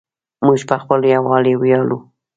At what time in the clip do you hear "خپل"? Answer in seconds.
0.81-0.99